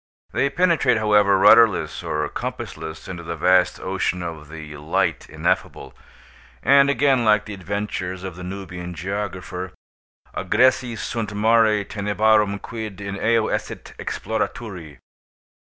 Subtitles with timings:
[0.31, 5.95] They penetrate, however, rudderless or compassless into the vast ocean of the "light ineffable,"
[6.63, 9.73] and again, like the adventures of the Nubian geographer,
[10.35, 14.97] "agressi sunt mare tenebrarum, quid in eo esset exploraturi."